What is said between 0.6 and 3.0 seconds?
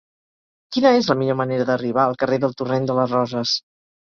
Quina és la millor manera d'arribar al carrer del Torrent de